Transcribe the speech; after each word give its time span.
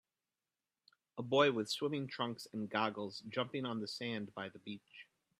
A 1.19 1.21
boy 1.21 1.51
with 1.51 1.69
swimming 1.69 2.07
trunks 2.07 2.47
and 2.53 2.67
goggles 2.67 3.19
jumping 3.29 3.67
on 3.67 3.81
the 3.81 3.87
sand 3.87 4.33
by 4.33 4.49
the 4.49 4.57
beach 4.57 5.05